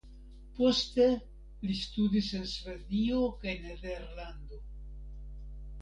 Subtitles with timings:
[0.59, 1.05] Poste
[1.67, 4.63] li studis en Svedio kaj Nederlando.